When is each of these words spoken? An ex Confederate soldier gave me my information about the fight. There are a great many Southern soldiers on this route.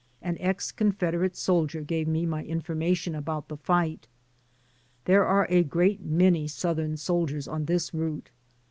An 0.23 0.35
ex 0.39 0.71
Confederate 0.71 1.35
soldier 1.35 1.81
gave 1.81 2.07
me 2.07 2.25
my 2.25 2.43
information 2.43 3.13
about 3.13 3.49
the 3.49 3.55
fight. 3.57 4.07
There 5.05 5.23
are 5.25 5.45
a 5.47 5.61
great 5.61 6.01
many 6.03 6.47
Southern 6.47 6.97
soldiers 6.97 7.47
on 7.47 7.65
this 7.65 7.93
route. 7.93 8.31